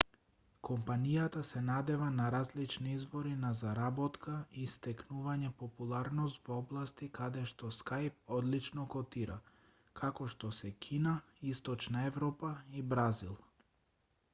[0.67, 7.71] компанијата се надева на различни извори на заработка и стекнување популарност во области каде што
[7.81, 9.39] skype одлично котира
[10.03, 11.17] како што се кина
[11.55, 13.39] источна европа и бразил